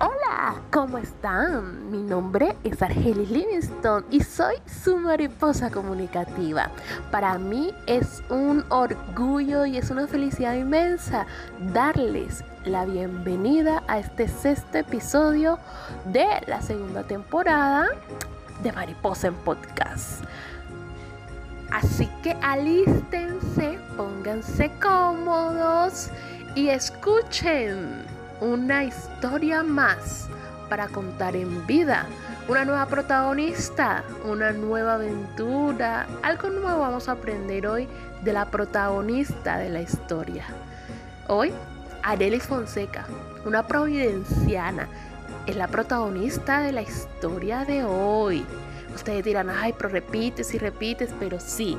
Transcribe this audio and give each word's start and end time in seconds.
Hola, 0.00 0.54
¿cómo 0.72 0.98
están? 0.98 1.90
Mi 1.90 2.02
nombre 2.02 2.56
es 2.64 2.82
Argelis 2.82 3.30
Livingston 3.30 4.04
y 4.10 4.20
soy 4.20 4.56
su 4.66 4.96
mariposa 4.96 5.70
comunicativa. 5.70 6.70
Para 7.10 7.38
mí 7.38 7.72
es 7.86 8.22
un 8.30 8.64
orgullo 8.70 9.66
y 9.66 9.76
es 9.76 9.90
una 9.90 10.06
felicidad 10.06 10.54
inmensa 10.54 11.26
darles 11.72 12.42
la 12.64 12.84
bienvenida 12.84 13.82
a 13.86 14.00
este 14.00 14.26
sexto 14.26 14.78
episodio 14.78 15.58
de 16.06 16.26
la 16.46 16.60
segunda 16.62 17.04
temporada 17.04 17.88
de 18.62 18.72
Mariposa 18.72 19.28
en 19.28 19.34
Podcast. 19.34 20.24
Así 21.70 22.08
que 22.22 22.32
alístense, 22.42 23.78
pónganse 23.96 24.70
cómodos 24.80 26.10
y 26.56 26.68
escuchen 26.68 28.19
una 28.40 28.84
historia 28.84 29.62
más 29.62 30.28
para 30.68 30.88
contar 30.88 31.36
en 31.36 31.66
vida. 31.66 32.06
Una 32.48 32.64
nueva 32.64 32.86
protagonista, 32.86 34.02
una 34.24 34.52
nueva 34.52 34.94
aventura. 34.94 36.06
Algo 36.22 36.48
nuevo 36.50 36.80
vamos 36.80 37.08
a 37.08 37.12
aprender 37.12 37.66
hoy 37.66 37.88
de 38.22 38.32
la 38.32 38.46
protagonista 38.46 39.58
de 39.58 39.68
la 39.68 39.82
historia. 39.82 40.44
Hoy, 41.28 41.52
Arelis 42.02 42.44
Fonseca, 42.44 43.04
una 43.44 43.66
providenciana, 43.66 44.88
es 45.46 45.56
la 45.56 45.68
protagonista 45.68 46.60
de 46.60 46.72
la 46.72 46.82
historia 46.82 47.64
de 47.64 47.84
hoy. 47.84 48.44
Ustedes 48.94 49.24
dirán, 49.24 49.50
ay, 49.50 49.74
pero 49.76 49.88
repites 49.88 50.52
y 50.54 50.58
repites, 50.58 51.10
pero 51.20 51.38
sí, 51.38 51.78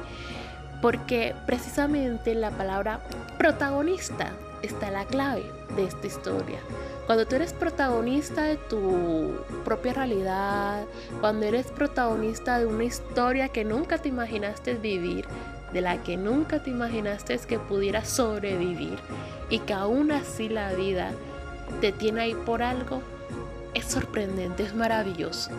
porque 0.82 1.36
precisamente 1.46 2.34
la 2.34 2.52
palabra 2.52 3.02
protagonista 3.38 4.32
está 4.62 4.92
la 4.92 5.06
clave 5.06 5.52
de 5.76 5.86
esta 5.86 6.08
historia. 6.08 6.60
Cuando 7.06 7.26
tú 7.26 7.36
eres 7.36 7.54
protagonista 7.54 8.44
de 8.44 8.58
tu 8.58 9.36
propia 9.66 9.94
realidad, 9.94 10.86
cuando 11.20 11.46
eres 11.46 11.68
protagonista 11.68 12.60
de 12.60 12.66
una 12.66 12.84
historia 12.84 13.50
que 13.50 13.66
nunca 13.66 13.98
te 13.98 14.10
imaginaste 14.10 14.76
vivir, 14.76 15.26
de 15.74 15.82
la 15.82 16.02
que 16.04 16.18
nunca 16.18 16.62
te 16.62 16.70
imaginaste 16.70 17.38
que 17.40 17.60
pudieras 17.60 18.10
sobrevivir 18.10 19.00
y 19.50 19.60
que 19.60 19.74
aún 19.74 20.12
así 20.12 20.50
la 20.50 20.74
vida 20.74 21.12
te 21.80 21.92
tiene 21.92 22.22
ahí 22.22 22.36
por 22.46 22.62
algo, 22.62 23.02
es 23.74 23.86
sorprendente, 23.86 24.64
es 24.64 24.76
maravilloso. 24.76 25.52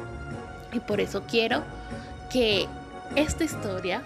Y 0.72 0.80
por 0.80 1.00
eso 1.00 1.22
quiero 1.28 1.62
que 2.30 2.66
esta 3.16 3.44
historia 3.44 4.02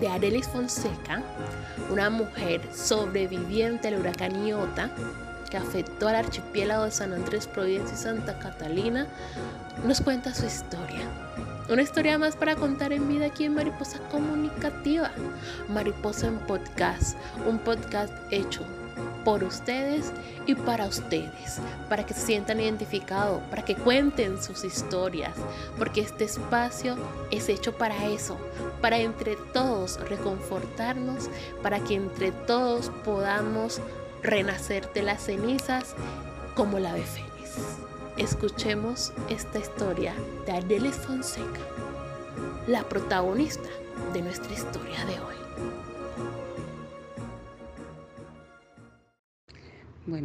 de 0.00 0.08
Arelis 0.08 0.48
Fonseca, 0.48 1.22
una 1.90 2.10
mujer 2.10 2.60
sobreviviente 2.72 3.88
al 3.88 4.00
huracán 4.00 4.46
Iota 4.46 4.90
que 5.50 5.56
afectó 5.56 6.08
al 6.08 6.16
archipiélago 6.16 6.84
de 6.84 6.90
San 6.90 7.12
Andrés, 7.12 7.46
Providencia 7.46 7.94
y 7.94 7.98
Santa 7.98 8.38
Catalina, 8.38 9.06
nos 9.84 10.00
cuenta 10.00 10.34
su 10.34 10.46
historia. 10.46 11.02
Una 11.70 11.82
historia 11.82 12.18
más 12.18 12.36
para 12.36 12.56
contar 12.56 12.92
en 12.92 13.08
vida 13.08 13.26
aquí 13.26 13.44
en 13.44 13.54
Mariposa 13.54 13.98
Comunicativa, 14.10 15.10
Mariposa 15.68 16.28
en 16.28 16.38
Podcast, 16.38 17.16
un 17.46 17.58
podcast 17.58 18.12
hecho 18.30 18.62
por 19.28 19.44
ustedes 19.44 20.10
y 20.46 20.54
para 20.54 20.86
ustedes, 20.86 21.60
para 21.90 22.06
que 22.06 22.14
se 22.14 22.20
sientan 22.22 22.60
identificados, 22.60 23.42
para 23.50 23.62
que 23.62 23.74
cuenten 23.74 24.42
sus 24.42 24.64
historias, 24.64 25.34
porque 25.76 26.00
este 26.00 26.24
espacio 26.24 26.96
es 27.30 27.50
hecho 27.50 27.76
para 27.76 28.06
eso, 28.06 28.38
para 28.80 28.96
entre 28.96 29.36
todos 29.52 30.00
reconfortarnos, 30.08 31.28
para 31.62 31.78
que 31.80 31.96
entre 31.96 32.32
todos 32.32 32.90
podamos 33.04 33.82
renacer 34.22 34.90
de 34.94 35.02
las 35.02 35.24
cenizas 35.24 35.94
como 36.54 36.78
la 36.78 36.92
ave 36.92 37.04
fénix. 37.04 37.58
Escuchemos 38.16 39.12
esta 39.28 39.58
historia 39.58 40.14
de 40.46 40.52
Adelis 40.52 40.96
Fonseca, 40.96 41.60
la 42.66 42.82
protagonista 42.84 43.68
de 44.14 44.22
nuestra 44.22 44.54
historia 44.54 45.04
de 45.04 45.20
hoy. 45.20 45.77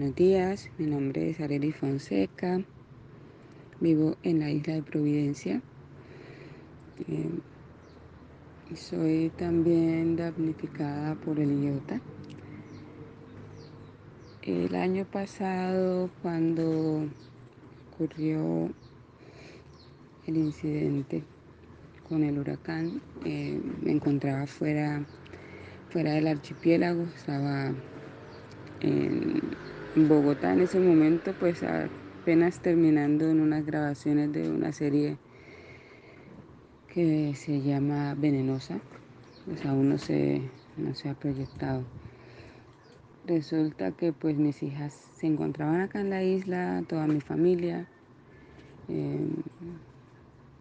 Buenos 0.03 0.18
días, 0.18 0.69
mi 0.78 0.88
nombre 0.88 1.30
es 1.30 1.40
Areli 1.40 1.72
Fonseca, 1.72 2.62
vivo 3.80 4.18
en 4.24 4.41
la 4.41 4.52
isla 4.52 4.74
de 4.74 4.84
Providencia. 4.84 5.62
Eh, 7.08 7.30
soy 8.75 9.31
también 9.38 10.18
damnificada 10.18 11.16
por 11.16 11.40
el 11.40 11.64
iota. 11.64 12.02
El 14.41 14.75
año 14.75 15.06
pasado, 15.06 16.09
cuando 16.22 17.08
ocurrió 17.94 18.74
el 20.28 20.35
incidente 20.35 21.24
con 22.09 22.25
el 22.25 22.40
huracán, 22.40 23.02
eh, 23.24 23.58
me 23.81 23.94
encontraba 23.94 24.47
fuera, 24.47 25.06
fuera 25.91 26.12
del 26.12 26.28
archipiélago, 26.28 27.03
estaba 27.03 27.74
en 28.81 29.41
Bogotá 29.96 30.54
en 30.54 30.62
ese 30.62 30.80
momento, 30.80 31.34
pues 31.40 31.62
apenas 31.62 32.59
terminando 32.59 33.30
en 33.30 33.40
unas 33.40 33.64
grabaciones 33.64 34.31
de 34.34 34.50
una 34.50 34.72
serie 34.72 35.18
que 36.88 37.36
se 37.36 37.62
llama 37.62 38.16
Venenosa, 38.18 38.80
pues 39.46 39.64
aún 39.66 39.90
no 39.90 40.00
se, 40.00 40.42
no 40.78 40.96
se 40.96 41.09
ha 41.09 41.14
proyectado. 41.14 41.84
Resulta 43.26 43.92
que 43.92 44.12
pues 44.14 44.36
mis 44.36 44.64
hijas 44.64 44.94
se 44.94 45.28
encontraban 45.28 45.82
acá 45.82 46.02
en 46.02 46.09
la 46.09 46.24
isla, 46.24 46.84
toda 46.90 47.06
mi 47.06 47.22
familia, 47.22 47.88
em, 48.90 49.30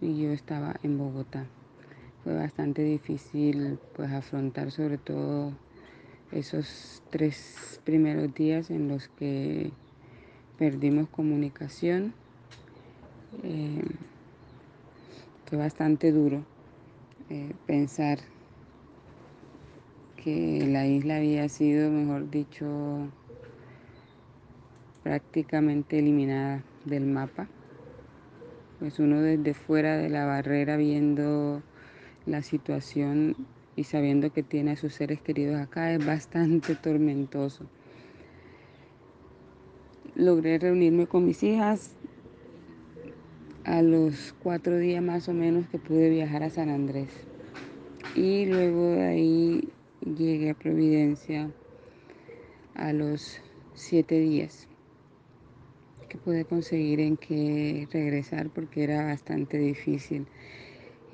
y 0.02 0.22
yo 0.22 0.30
estaba 0.30 0.74
en 0.82 0.98
Bogotá. 0.98 1.46
Fue 2.22 2.34
bastante 2.34 2.82
difícil 2.82 3.78
pues 3.96 4.10
afrontar 4.12 4.70
sobre 4.70 4.98
todo 4.98 5.52
esos 6.32 7.02
tres 7.10 7.80
primeros 7.84 8.34
días 8.34 8.70
en 8.70 8.88
los 8.88 9.08
que 9.08 9.70
perdimos 10.58 11.08
comunicación. 11.08 12.14
Eh, 13.42 13.82
fue 15.46 15.58
bastante 15.58 16.12
duro 16.12 16.44
eh, 17.28 17.52
pensar 17.66 18.18
que 20.16 20.66
la 20.66 20.86
isla 20.86 21.16
había 21.16 21.48
sido, 21.48 21.90
mejor 21.90 22.30
dicho, 22.30 23.10
prácticamente 25.02 25.98
eliminada 25.98 26.62
del 26.84 27.06
mapa. 27.06 27.48
Pues 28.78 28.98
uno 28.98 29.20
desde 29.20 29.54
fuera 29.54 29.96
de 29.96 30.08
la 30.08 30.24
barrera 30.24 30.76
viendo 30.76 31.62
la 32.24 32.42
situación 32.42 33.36
y 33.76 33.84
sabiendo 33.84 34.32
que 34.32 34.42
tiene 34.42 34.72
a 34.72 34.76
sus 34.76 34.94
seres 34.94 35.20
queridos 35.20 35.60
acá 35.60 35.92
es 35.92 36.04
bastante 36.04 36.74
tormentoso. 36.74 37.66
Logré 40.14 40.58
reunirme 40.58 41.06
con 41.06 41.24
mis 41.24 41.42
hijas 41.42 41.94
a 43.64 43.80
los 43.80 44.34
cuatro 44.42 44.78
días 44.78 45.02
más 45.02 45.28
o 45.28 45.34
menos 45.34 45.66
que 45.68 45.78
pude 45.78 46.10
viajar 46.10 46.42
a 46.42 46.50
San 46.50 46.68
Andrés. 46.68 47.08
Y 48.14 48.44
luego 48.46 48.90
de 48.90 49.02
ahí 49.02 49.68
llegué 50.00 50.50
a 50.50 50.54
Providencia 50.54 51.50
a 52.74 52.92
los 52.92 53.40
siete 53.74 54.18
días 54.18 54.68
que 56.08 56.18
pude 56.18 56.44
conseguir 56.44 57.00
en 57.00 57.16
que 57.16 57.88
regresar 57.90 58.50
porque 58.50 58.84
era 58.84 59.06
bastante 59.06 59.56
difícil. 59.56 60.26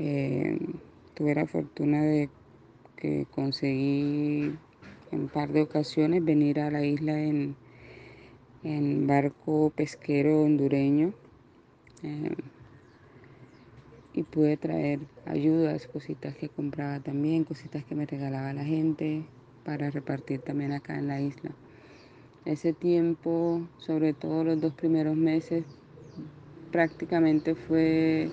Eh, 0.01 0.59
tuve 1.15 1.37
la 1.37 1.47
fortuna 1.47 2.03
de 2.03 2.29
que 3.00 3.26
conseguí 3.31 4.53
en 5.12 5.28
par 5.28 5.53
de 5.53 5.62
ocasiones 5.62 6.25
venir 6.25 6.60
a 6.60 6.70
la 6.70 6.84
isla 6.84 7.19
en, 7.19 7.54
en 8.64 9.06
barco 9.06 9.72
pesquero 9.75 10.42
hondureño 10.42 11.12
eh, 12.03 12.34
y 14.15 14.22
pude 14.24 14.56
traer 14.56 14.98
ayudas, 15.27 15.86
cositas 15.86 16.34
que 16.36 16.48
compraba 16.48 16.98
también, 16.98 17.45
cositas 17.45 17.84
que 17.84 17.95
me 17.95 18.06
regalaba 18.06 18.53
la 18.53 18.65
gente 18.65 19.22
para 19.65 19.91
repartir 19.91 20.41
también 20.41 20.72
acá 20.72 20.98
en 20.98 21.09
la 21.09 21.21
isla. 21.21 21.51
Ese 22.44 22.72
tiempo, 22.72 23.60
sobre 23.78 24.12
todo 24.12 24.42
los 24.42 24.60
dos 24.60 24.72
primeros 24.72 25.16
meses, 25.16 25.65
prácticamente 26.72 27.54
fue 27.54 28.30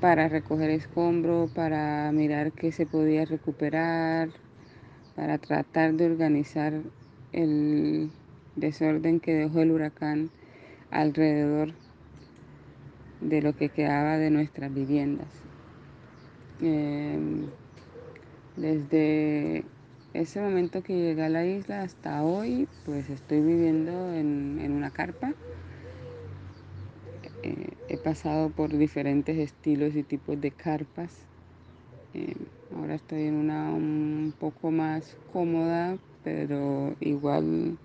para 0.00 0.28
recoger 0.28 0.70
escombro, 0.70 1.48
para 1.54 2.10
mirar 2.12 2.52
qué 2.52 2.72
se 2.72 2.86
podía 2.86 3.24
recuperar, 3.24 4.30
para 5.14 5.38
tratar 5.38 5.94
de 5.94 6.06
organizar 6.06 6.72
el 7.32 8.10
desorden 8.56 9.20
que 9.20 9.34
dejó 9.34 9.60
el 9.60 9.70
huracán 9.70 10.30
alrededor 10.90 11.72
de 13.20 13.42
lo 13.42 13.54
que 13.54 13.68
quedaba 13.68 14.16
de 14.16 14.30
nuestras 14.30 14.72
viviendas. 14.74 15.28
Em, 16.62 17.46
desde 18.56 19.64
ese 20.12 20.40
momento 20.40 20.82
que 20.82 20.94
llegué 20.94 21.22
a 21.22 21.28
la 21.28 21.46
isla 21.46 21.82
hasta 21.82 22.22
hoy, 22.22 22.68
pues 22.84 23.08
estoy 23.10 23.40
viviendo 23.40 24.12
en, 24.12 24.72
una 24.72 24.90
carpa. 24.90 25.32
Eh, 27.42 27.72
he 27.88 27.96
pasado 27.96 28.50
por 28.50 28.76
diferentes 28.76 29.38
estilos 29.38 29.96
y 29.96 30.02
tipos 30.02 30.40
de 30.40 30.50
carpas. 30.50 31.26
Eh, 32.12 32.34
ahora 32.74 32.96
estoy 32.96 33.22
en 33.22 33.34
una 33.34 33.70
un 33.70 34.34
poco 34.38 34.70
más 34.70 35.16
cómoda, 35.32 35.96
pero 36.22 36.94
igual 37.00 37.78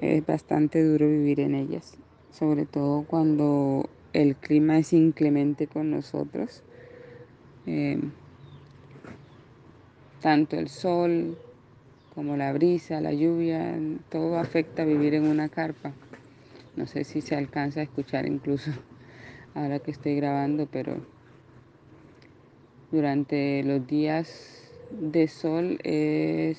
es 0.00 0.26
bastante 0.26 0.84
duro 0.84 1.08
vivir 1.08 1.40
en 1.40 1.54
ellas, 1.54 1.96
sobre 2.30 2.66
todo 2.66 3.04
cuando 3.04 3.88
el 4.12 4.36
clima 4.36 4.78
es 4.78 4.92
inclemente 4.92 5.66
con 5.66 5.90
nosotros. 5.90 6.62
Eh, 7.64 7.98
tanto 10.20 10.56
el 10.56 10.68
sol 10.68 11.36
como 12.14 12.36
la 12.36 12.52
brisa, 12.52 13.00
la 13.00 13.12
lluvia, 13.12 13.78
todo 14.10 14.38
afecta 14.38 14.82
a 14.82 14.86
vivir 14.86 15.14
en 15.14 15.24
una 15.24 15.48
carpa. 15.48 15.94
No 16.76 16.86
sé 16.86 17.04
si 17.04 17.20
se 17.20 17.36
alcanza 17.36 17.80
a 17.80 17.82
escuchar 17.84 18.26
incluso 18.26 18.70
ahora 19.54 19.78
que 19.78 19.90
estoy 19.90 20.16
grabando, 20.16 20.66
pero 20.66 20.96
durante 22.90 23.62
los 23.64 23.86
días 23.86 24.70
de 24.90 25.28
sol 25.28 25.78
es, 25.84 26.58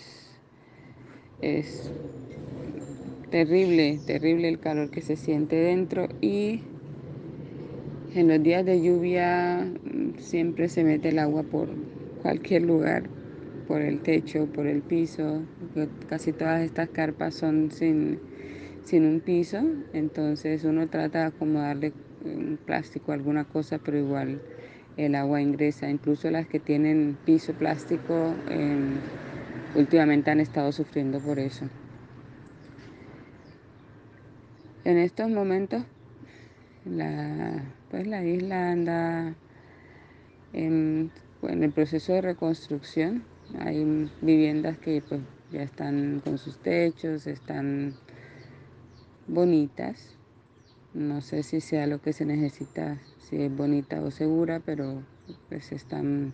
es 1.42 1.92
terrible, 3.30 4.00
terrible 4.06 4.50
el 4.50 4.60
calor 4.60 4.90
que 4.90 5.02
se 5.02 5.16
siente 5.16 5.56
dentro 5.56 6.08
y 6.22 6.62
en 8.16 8.28
los 8.28 8.42
días 8.44 8.66
de 8.66 8.82
lluvia 8.82 9.66
mm, 9.84 10.20
siempre 10.20 10.70
se 10.70 10.84
mete 10.84 11.10
el 11.10 11.20
agua 11.20 11.44
por 11.44 11.68
cualquier 12.22 12.62
lugar 12.64 13.10
por 13.68 13.82
el 13.82 14.02
techo, 14.02 14.48
por 14.48 14.68
el 14.68 14.82
piso. 14.82 15.42
Casi 16.08 16.32
todas 16.32 16.62
estas 16.62 16.90
carpas 16.90 17.34
son 17.36 17.72
sin, 17.72 18.20
sin 18.84 19.06
un 19.06 19.20
piso, 19.22 19.62
entonces 19.94 20.64
uno 20.64 20.88
trata 20.88 21.20
de 21.20 21.26
acomodarle 21.26 21.94
un 22.26 22.58
plástico, 22.64 23.12
alguna 23.12 23.46
cosa, 23.46 23.80
pero 23.80 23.98
igual 23.98 24.42
el 24.98 25.16
agua 25.16 25.42
ingresa. 25.42 25.90
Incluso 25.90 26.30
las 26.32 26.48
que 26.48 26.60
tienen 26.60 27.18
piso 27.26 27.54
plástico 27.54 28.34
em, 28.50 28.96
últimamente 29.76 30.32
han 30.32 30.40
estado 30.40 30.72
sufriendo 30.72 31.20
por 31.20 31.40
eso. 31.40 31.66
En 34.86 34.98
estos 34.98 35.30
momentos, 35.30 35.84
la, 36.86 37.64
pues 37.90 38.06
la 38.06 38.24
isla 38.26 38.72
anda 38.72 39.34
en, 40.52 41.10
en 41.42 41.64
el 41.64 41.72
proceso 41.72 42.14
de 42.14 42.22
reconstrucción. 42.22 43.24
Hay 43.60 44.10
viviendas 44.22 44.78
que 44.78 45.02
pues 45.08 45.22
ya 45.52 45.62
están 45.64 46.22
con 46.24 46.38
sus 46.38 46.58
techos, 46.58 47.28
están 47.28 47.94
bonitas. 49.28 50.16
No 50.94 51.22
sé 51.22 51.44
si 51.44 51.62
sea 51.62 51.88
lo 51.88 52.02
que 52.02 52.14
se 52.14 52.26
necesita, 52.26 53.02
si 53.18 53.42
es 53.42 53.56
bonita 53.56 54.02
o 54.02 54.12
segura, 54.12 54.60
pero 54.60 55.04
pues 55.50 55.72
están 55.72 56.34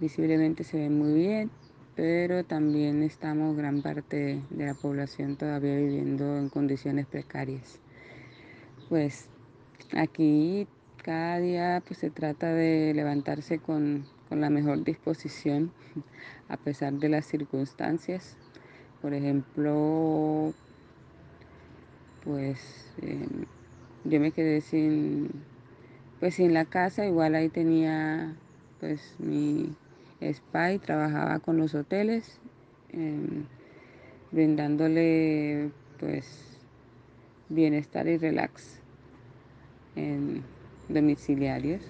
visiblemente 0.00 0.64
se 0.64 0.78
ven 0.78 0.98
muy 0.98 1.12
bien, 1.12 1.50
pero 1.94 2.44
también 2.44 3.02
estamos 3.02 3.56
gran 3.56 3.82
parte 3.82 4.42
de 4.50 4.66
la 4.66 4.74
población 4.74 5.36
todavía 5.36 5.76
viviendo 5.76 6.38
en 6.38 6.48
condiciones 6.48 7.06
precarias. 7.06 7.80
Pues 8.88 9.28
aquí 9.92 10.66
cada 11.04 11.38
día 11.38 11.82
pues 11.86 12.00
se 12.00 12.10
trata 12.10 12.52
de 12.52 12.92
levantarse 12.94 13.58
con 13.58 14.04
con 14.30 14.40
la 14.40 14.48
mejor 14.48 14.84
disposición 14.84 15.72
a 16.48 16.56
pesar 16.56 16.94
de 16.94 17.10
las 17.10 17.26
circunstancias. 17.26 18.36
Por 19.02 19.12
ejemplo, 19.12 20.54
pues 22.24 22.58
em, 23.02 23.44
yo 24.04 24.20
me 24.20 24.32
quedé 24.32 24.60
sin, 24.60 25.28
pues 26.20 26.34
sin 26.34 26.54
la 26.54 26.64
casa, 26.64 27.06
igual 27.06 27.34
ahí 27.34 27.48
tenía 27.48 28.36
pues 28.78 29.14
mi 29.18 29.76
spa 30.20 30.72
y 30.72 30.78
trabajaba 30.78 31.38
con 31.40 31.56
los 31.56 31.74
hoteles, 31.74 32.40
em, 32.88 33.44
brindándole 34.32 35.70
pues 35.98 36.26
bienestar 37.48 38.06
y 38.08 38.16
relax 38.16 38.80
en 39.96 40.44
domiciliarios 40.88 41.82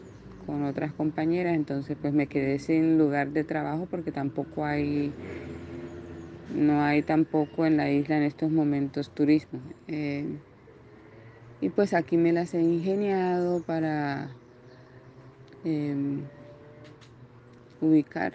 con 0.46 0.64
otras 0.64 0.92
compañeras, 0.94 1.54
entonces 1.54 1.96
pues 2.00 2.12
me 2.12 2.26
quedé 2.26 2.58
sin 2.58 2.98
lugar 2.98 3.30
de 3.30 3.44
trabajo 3.44 3.86
porque 3.86 4.10
tampoco 4.10 4.64
hay, 4.64 5.12
no 6.54 6.82
hay 6.82 7.02
tampoco 7.02 7.66
en 7.66 7.76
la 7.76 7.90
isla 7.90 8.16
en 8.16 8.24
estos 8.24 8.50
momentos 8.50 9.10
turismo. 9.10 9.60
Eh, 9.88 10.24
y 11.60 11.68
pues 11.68 11.92
aquí 11.92 12.16
me 12.16 12.32
las 12.32 12.54
he 12.54 12.62
ingeniado 12.62 13.62
para 13.62 14.30
em, 15.64 16.22
ubicar 17.80 18.32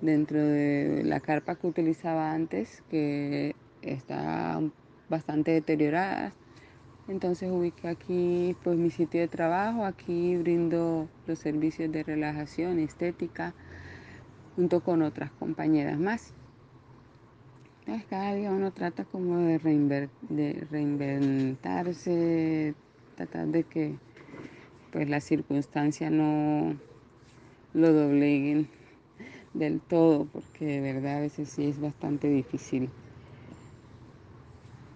dentro 0.00 0.38
de 0.38 1.02
la 1.04 1.20
carpa 1.20 1.56
que 1.56 1.66
utilizaba 1.66 2.32
antes, 2.32 2.82
que 2.90 3.54
está 3.82 4.60
bastante 5.08 5.50
deteriorada, 5.50 6.32
entonces 7.08 7.50
ubiqué 7.50 7.88
aquí 7.88 8.56
pues 8.62 8.78
mi 8.78 8.90
sitio 8.90 9.20
de 9.20 9.28
trabajo, 9.28 9.84
aquí 9.84 10.36
brindo 10.36 11.08
los 11.26 11.38
servicios 11.40 11.90
de 11.90 12.04
relajación 12.04 12.78
estética 12.78 13.52
junto 14.54 14.80
con 14.80 15.02
otras 15.02 15.32
compañeras 15.32 15.98
más. 15.98 16.34
Cada 18.08 18.34
día 18.34 18.50
uno 18.50 18.70
trata 18.70 19.04
como 19.04 19.38
de, 19.38 20.08
de 20.20 20.66
reinventarse, 20.70 22.74
tratar 23.16 23.48
de 23.48 23.64
que 23.64 23.94
pues 24.92 25.08
las 25.08 25.24
circunstancias 25.24 26.10
no 26.10 26.76
lo 27.74 27.92
dobleguen 27.92 28.68
del 29.54 29.80
todo, 29.80 30.26
porque 30.26 30.64
de 30.64 30.80
verdad 30.80 31.18
a 31.18 31.20
veces 31.20 31.48
sí 31.48 31.68
es 31.68 31.80
bastante 31.80 32.28
difícil 32.28 32.88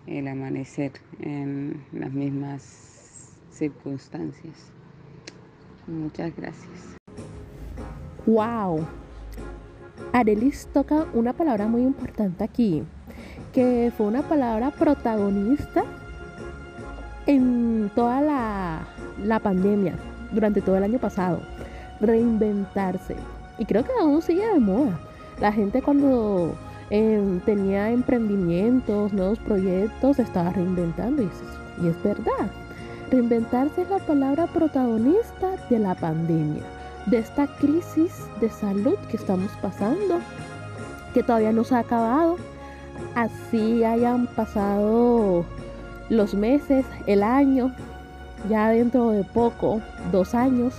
el 0.07 0.29
amanecer 0.29 0.93
en 1.21 1.85
las 1.93 2.13
mismas 2.13 2.63
circunstancias. 3.51 4.55
Muchas 5.87 6.35
gracias. 6.37 6.99
Wow. 8.27 9.04
Arelis 10.13 10.69
toca 10.73 11.07
una 11.15 11.33
palabra 11.33 11.67
muy 11.67 11.83
importante 11.83 12.45
aquí, 12.45 12.83
que 13.53 13.93
fue 13.97 14.07
una 14.07 14.23
palabra 14.23 14.71
protagonista 14.71 15.85
en 17.27 17.91
toda 17.95 18.21
la, 18.21 18.87
la 19.25 19.39
pandemia, 19.41 19.95
durante 20.33 20.61
todo 20.61 20.77
el 20.77 20.85
año 20.85 20.99
pasado. 20.99 21.41
Reinventarse. 22.01 23.17
Y 23.59 23.65
creo 23.65 23.85
que 23.85 23.93
aún 24.01 24.21
sigue 24.21 24.47
de 24.47 24.61
moda. 24.61 24.99
La 25.41 25.53
gente 25.53 25.81
cuando 25.81 26.55
Em, 26.91 27.41
tenía 27.41 27.91
emprendimientos, 27.91 29.13
nuevos 29.13 29.39
proyectos, 29.39 30.19
estaba 30.19 30.51
reinventando 30.51 31.23
y 31.23 31.27
es, 31.27 31.83
y 31.83 31.89
es 31.89 32.03
verdad. 32.03 32.51
Reinventarse 33.11 33.83
es 33.83 33.91
la 33.91 33.99
palabra 33.99 34.47
protagonista 34.47 35.57
de 35.71 35.79
la 35.79 35.95
pandemia, 35.95 36.63
de 37.07 37.19
esta 37.19 37.47
crisis 37.47 38.13
de 38.41 38.51
salud 38.51 38.97
que 39.11 39.17
estamos 39.17 39.51
pasando, 39.63 40.21
que 41.13 41.23
todavía 41.23 41.53
no 41.53 41.65
se 41.65 41.75
ha 41.75 41.81
acabado. 41.81 42.37
Así 43.15 43.85
hayan 43.85 44.27
pasado 44.27 45.45
los 46.09 46.35
meses, 46.35 46.87
el 47.07 47.23
año, 47.23 47.75
ya 48.49 48.69
dentro 48.69 49.11
de 49.11 49.25
poco, 49.25 49.81
dos 50.13 50.35
años, 50.35 50.75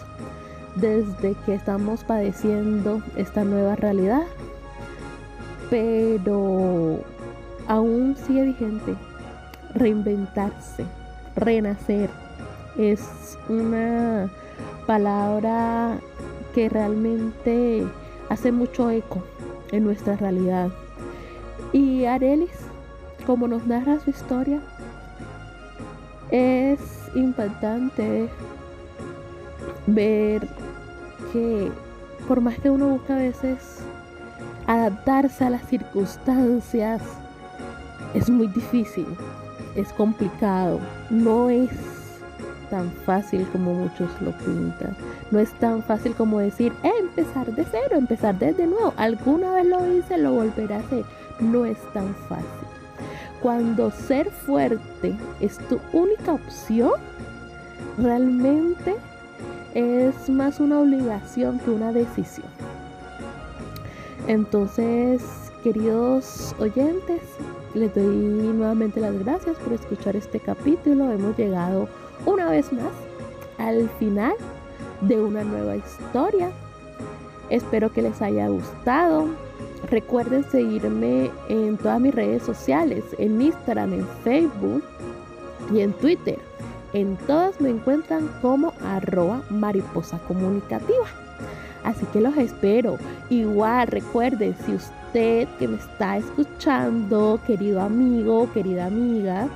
desde 0.75 1.35
que 1.45 1.53
estamos 1.53 2.03
padeciendo 2.03 3.01
esta 3.15 3.43
nueva 3.43 3.75
realidad 3.75 4.23
pero 5.69 6.99
aún 7.67 8.15
sigue 8.25 8.43
vigente 8.43 8.95
reinventarse, 9.73 10.85
renacer. 11.35 12.09
Es 12.77 13.37
una 13.49 14.29
palabra 14.85 15.97
que 16.53 16.69
realmente 16.69 17.85
hace 18.29 18.51
mucho 18.51 18.89
eco 18.89 19.23
en 19.71 19.83
nuestra 19.83 20.15
realidad. 20.15 20.69
Y 21.73 22.05
Arelis, 22.05 22.57
como 23.25 23.47
nos 23.47 23.65
narra 23.65 23.99
su 23.99 24.09
historia, 24.09 24.59
es 26.31 26.79
impactante 27.15 28.29
ver 29.87 30.47
que 31.31 31.71
por 32.27 32.41
más 32.41 32.57
que 32.59 32.69
uno 32.69 32.87
busca 32.87 33.15
a 33.15 33.19
veces 33.19 33.79
adaptarse 34.67 35.45
a 35.45 35.49
las 35.49 35.67
circunstancias 35.67 37.01
es 38.13 38.29
muy 38.29 38.47
difícil, 38.47 39.05
es 39.75 39.91
complicado, 39.93 40.79
no 41.09 41.49
es 41.49 41.69
tan 42.69 42.91
fácil 43.05 43.47
como 43.51 43.73
muchos 43.73 44.09
lo 44.21 44.31
pintan. 44.31 44.95
No 45.31 45.39
es 45.39 45.51
tan 45.53 45.83
fácil 45.83 46.13
como 46.15 46.39
decir, 46.39 46.73
em, 46.83 47.07
empezar 47.07 47.47
de 47.53 47.65
cero, 47.69 47.95
empezar 47.97 48.37
desde 48.37 48.67
nuevo. 48.67 48.93
Alguna 48.97 49.51
vez 49.55 49.65
lo 49.65 49.93
hice, 49.93 50.17
lo 50.17 50.33
volveré 50.33 50.75
a 50.75 50.79
hacer. 50.79 51.05
No 51.39 51.65
es 51.65 51.77
tan 51.93 52.13
fácil. 52.27 52.45
Cuando 53.41 53.91
ser 53.91 54.31
fuerte 54.31 55.15
es 55.39 55.57
tu 55.67 55.79
única 55.93 56.33
opción, 56.33 56.93
realmente 57.97 58.95
es 59.73 60.29
más 60.29 60.59
una 60.59 60.79
obligación 60.79 61.59
que 61.59 61.69
una 61.69 61.91
decisión. 61.91 62.47
Entonces, 64.27 65.21
queridos 65.63 66.55
oyentes, 66.59 67.21
les 67.75 67.93
doy 67.93 68.15
nuevamente 68.15 68.99
las 68.99 69.17
gracias 69.19 69.57
por 69.57 69.73
escuchar 69.73 70.15
este 70.15 70.39
capítulo. 70.39 71.11
Hemos 71.11 71.37
llegado 71.37 71.87
una 72.25 72.49
vez 72.49 72.71
más 72.73 72.91
al 73.57 73.89
final 73.99 74.33
de 75.01 75.21
una 75.21 75.43
nueva 75.43 75.75
historia. 75.75 76.51
Espero 77.49 77.91
que 77.91 78.01
les 78.01 78.21
haya 78.21 78.47
gustado. 78.47 79.27
Recuerden 79.89 80.43
seguirme 80.49 81.29
en 81.47 81.77
todas 81.77 81.99
mis 81.99 82.13
redes 82.13 82.43
sociales, 82.43 83.03
en 83.19 83.41
Instagram, 83.41 83.93
en 83.93 84.07
Facebook 84.23 84.83
y 85.73 85.81
en 85.81 85.93
Twitter. 85.93 86.39
En 86.93 87.17
todas 87.27 87.59
me 87.61 87.69
encuentran 87.69 88.29
como 88.41 88.73
arroba 88.83 89.43
mariposa 89.49 90.17
comunicativa. 90.27 91.05
Así 91.83 92.05
que 92.07 92.21
los 92.21 92.35
espero. 92.37 92.97
Igual 93.29 93.87
recuerden, 93.87 94.55
si 94.65 94.73
usted 94.73 95.47
que 95.59 95.67
me 95.67 95.77
está 95.77 96.17
escuchando, 96.17 97.39
querido 97.45 97.81
amigo, 97.81 98.49
querida 98.53 98.87
amiga, 98.87 99.47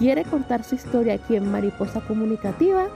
quiere 0.00 0.24
contar 0.24 0.64
su 0.64 0.76
historia 0.76 1.14
aquí 1.14 1.36
en 1.36 1.52
Mariposa 1.52 2.00
Comunicativa, 2.00 2.86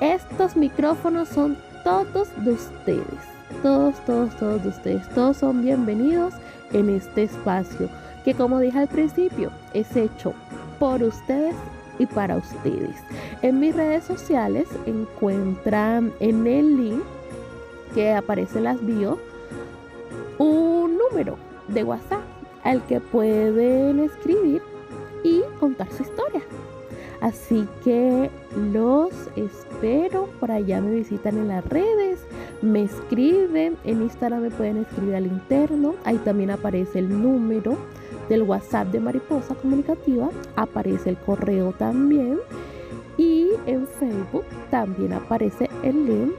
estos 0.00 0.56
micrófonos 0.56 1.28
son 1.28 1.56
todos 1.84 2.28
de 2.44 2.50
ustedes. 2.50 3.04
Todos, 3.62 3.94
todos, 4.04 4.36
todos 4.36 4.62
de 4.64 4.70
ustedes. 4.70 5.08
Todos 5.10 5.36
son 5.36 5.62
bienvenidos 5.62 6.34
en 6.72 6.90
este 6.90 7.22
espacio 7.22 7.88
que 8.24 8.34
como 8.34 8.58
dije 8.58 8.76
al 8.76 8.88
principio 8.88 9.52
es 9.72 9.94
hecho 9.96 10.34
por 10.80 11.00
ustedes 11.04 11.54
y 12.00 12.06
para 12.06 12.36
ustedes. 12.36 12.96
En 13.42 13.60
mis 13.60 13.76
redes 13.76 14.02
sociales 14.02 14.66
encuentran 14.84 16.12
en 16.18 16.44
el 16.48 16.76
link 16.76 17.02
que 17.94 18.12
aparece 18.12 18.58
en 18.58 18.64
las 18.64 18.84
bio 18.84 19.20
un 20.38 20.98
número 20.98 21.38
de 21.68 21.84
WhatsApp 21.84 22.24
al 22.64 22.84
que 22.86 22.98
pueden 22.98 24.00
escribir 24.00 24.60
contar 25.66 25.88
su 25.92 26.02
historia. 26.02 26.42
Así 27.20 27.66
que 27.82 28.30
los 28.72 29.10
espero. 29.34 30.28
Por 30.38 30.50
allá 30.50 30.80
me 30.80 30.94
visitan 30.94 31.38
en 31.38 31.48
las 31.48 31.64
redes, 31.64 32.20
me 32.62 32.84
escriben. 32.84 33.76
En 33.84 34.02
Instagram 34.02 34.42
me 34.42 34.50
pueden 34.50 34.78
escribir 34.78 35.16
al 35.16 35.26
interno. 35.26 35.94
Ahí 36.04 36.18
también 36.18 36.50
aparece 36.50 37.00
el 37.00 37.08
número 37.08 37.76
del 38.28 38.42
WhatsApp 38.42 38.88
de 38.88 39.00
Mariposa 39.00 39.54
Comunicativa. 39.56 40.30
Aparece 40.54 41.10
el 41.10 41.16
correo 41.16 41.72
también. 41.72 42.38
Y 43.16 43.48
en 43.66 43.86
Facebook 43.86 44.44
también 44.70 45.14
aparece 45.14 45.68
el 45.82 46.06
link. 46.06 46.32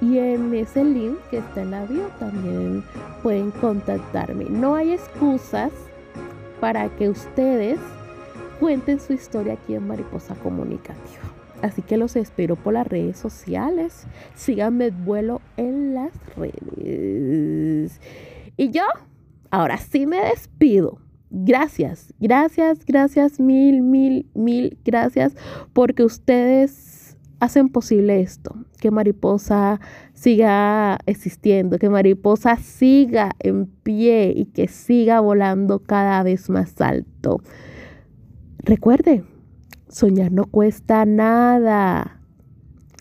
Y 0.00 0.18
en 0.18 0.54
ese 0.54 0.84
link 0.84 1.16
que 1.30 1.38
está 1.38 1.62
en 1.62 1.72
la 1.72 1.86
bio 1.86 2.06
también 2.18 2.84
pueden 3.22 3.50
contactarme. 3.50 4.44
No 4.48 4.74
hay 4.74 4.92
excusas 4.92 5.72
para 6.60 6.88
que 6.96 7.08
ustedes 7.08 7.78
cuenten 8.60 9.00
su 9.00 9.14
historia 9.14 9.54
aquí 9.54 9.74
en 9.74 9.88
Mariposa 9.88 10.34
Comunicativa. 10.36 11.22
Así 11.62 11.82
que 11.82 11.96
los 11.96 12.14
espero 12.14 12.56
por 12.56 12.74
las 12.74 12.86
redes 12.86 13.18
sociales. 13.18 14.06
Síganme 14.34 14.90
vuelo 14.90 15.40
en 15.56 15.94
las 15.94 16.12
redes. 16.36 18.00
Y 18.56 18.70
yo, 18.70 18.84
ahora 19.50 19.78
sí 19.78 20.06
me 20.06 20.18
despido. 20.18 20.98
Gracias, 21.30 22.12
gracias, 22.20 22.84
gracias, 22.84 23.40
mil, 23.40 23.82
mil, 23.82 24.26
mil 24.34 24.76
gracias, 24.84 25.36
porque 25.72 26.02
ustedes 26.02 27.16
hacen 27.38 27.68
posible 27.68 28.20
esto, 28.20 28.54
que 28.80 28.90
Mariposa 28.90 29.80
siga 30.12 30.98
existiendo, 31.06 31.78
que 31.78 31.88
Mariposa 31.88 32.56
siga 32.56 33.30
en 33.38 33.66
pie 33.66 34.32
y 34.34 34.46
que 34.46 34.66
siga 34.66 35.20
volando 35.20 35.78
cada 35.78 36.22
vez 36.22 36.50
más 36.50 36.80
alto. 36.80 37.40
Recuerde, 38.62 39.24
soñar 39.88 40.32
no 40.32 40.46
cuesta 40.46 41.04
nada. 41.04 42.20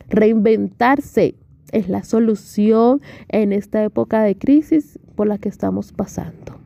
Reinventarse 0.09 1.35
es 1.71 1.89
la 1.89 2.03
solución 2.03 3.01
en 3.27 3.53
esta 3.53 3.83
época 3.83 4.23
de 4.23 4.37
crisis 4.37 4.99
por 5.15 5.27
la 5.27 5.37
que 5.37 5.49
estamos 5.49 5.91
pasando. 5.91 6.59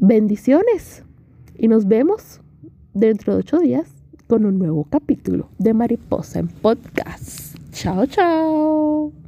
Bendiciones 0.00 1.04
y 1.58 1.68
nos 1.68 1.86
vemos 1.86 2.40
dentro 2.94 3.34
de 3.34 3.40
ocho 3.40 3.58
días 3.58 3.88
con 4.26 4.44
un 4.44 4.58
nuevo 4.58 4.86
capítulo 4.88 5.48
de 5.58 5.74
Mariposa 5.74 6.38
en 6.38 6.48
Podcast. 6.48 7.56
Chao, 7.72 8.06
chao. 8.06 9.27